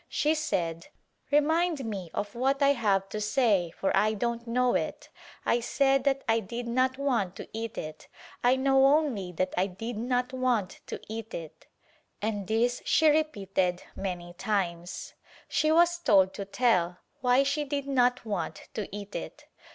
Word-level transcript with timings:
She 0.09 0.33
said 0.33 0.87
"Remind 1.29 1.85
me 1.85 2.09
of 2.11 2.33
what 2.33 2.57
T 2.57 2.73
have 2.73 3.07
to 3.09 3.21
say 3.21 3.69
for 3.69 3.95
I 3.95 4.15
don't 4.15 4.47
know 4.47 4.73
it— 4.73 5.09
I 5.45 5.59
said 5.59 6.05
that 6.05 6.23
I 6.27 6.39
did 6.39 6.67
not 6.67 6.97
want 6.97 7.35
to 7.35 7.47
eat 7.53 7.77
it— 7.77 8.07
I 8.43 8.55
know 8.55 8.87
only 8.87 9.31
that 9.33 9.53
I 9.55 9.67
did 9.67 9.97
not 9.97 10.33
want 10.33 10.79
to 10.87 10.99
eat 11.07 11.35
it," 11.35 11.67
and 12.19 12.47
this 12.47 12.81
she 12.83 13.09
repeated 13.09 13.83
many 13.95 14.33
times. 14.33 15.13
She 15.47 15.71
was 15.71 15.99
told 15.99 16.33
to 16.33 16.45
tell 16.45 16.97
why 17.19 17.43
she 17.43 17.63
did 17.63 17.85
not 17.85 18.25
want 18.25 18.69
to 18.73 18.87
eat 18.91 19.13
it. 19.13 19.45